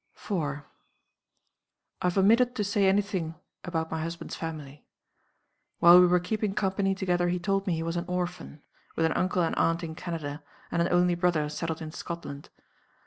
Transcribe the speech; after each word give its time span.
4. 0.15 0.65
"I 2.01 2.05
have 2.07 2.17
omitted 2.17 2.55
to 2.55 2.63
say 2.63 2.87
any 2.87 3.03
thing 3.03 3.35
about 3.63 3.91
my 3.91 4.01
husband's 4.01 4.35
family. 4.35 4.83
"While 5.77 5.99
we 6.01 6.07
were 6.07 6.19
keeping 6.19 6.55
company 6.55 6.95
together 6.95 7.29
he 7.29 7.37
told 7.37 7.67
me 7.67 7.75
he 7.75 7.83
was 7.83 7.97
an 7.97 8.05
orphan 8.07 8.63
with 8.95 9.05
an 9.05 9.13
uncle 9.13 9.43
and 9.43 9.55
aunt 9.57 9.83
in 9.83 9.93
Canada, 9.93 10.41
and 10.71 10.81
an 10.81 10.91
only 10.91 11.13
brother 11.13 11.47
settled 11.49 11.83
in 11.83 11.91
Scotland. 11.91 12.49